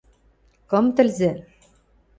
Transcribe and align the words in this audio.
Кым 0.69 0.85
тӹлзӹ!.. 0.95 1.31